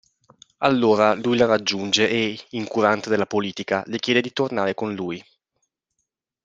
Allora 0.63 1.13
lui 1.13 1.37
la 1.37 1.45
raggiunge 1.45 2.09
e, 2.09 2.35
incurante 2.57 3.07
della 3.07 3.27
politica, 3.27 3.83
le 3.85 3.99
chiede 3.99 4.21
di 4.23 4.33
tornare 4.33 4.73
con 4.73 4.95
lui. 4.95 5.23